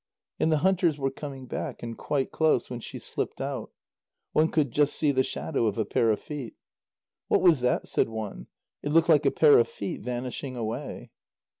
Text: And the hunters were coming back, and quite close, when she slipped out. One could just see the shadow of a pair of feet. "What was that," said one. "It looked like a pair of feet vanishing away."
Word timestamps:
And 0.39 0.51
the 0.51 0.57
hunters 0.65 0.97
were 0.97 1.11
coming 1.11 1.45
back, 1.45 1.83
and 1.83 1.95
quite 1.95 2.31
close, 2.31 2.71
when 2.71 2.79
she 2.79 2.97
slipped 2.97 3.39
out. 3.39 3.69
One 4.31 4.47
could 4.47 4.71
just 4.71 4.95
see 4.95 5.11
the 5.11 5.21
shadow 5.21 5.67
of 5.67 5.77
a 5.77 5.85
pair 5.85 6.09
of 6.09 6.19
feet. 6.19 6.55
"What 7.27 7.43
was 7.43 7.59
that," 7.59 7.87
said 7.87 8.09
one. 8.09 8.47
"It 8.81 8.89
looked 8.89 9.09
like 9.09 9.27
a 9.27 9.29
pair 9.31 9.59
of 9.59 9.67
feet 9.67 10.01
vanishing 10.01 10.55
away." 10.55 11.11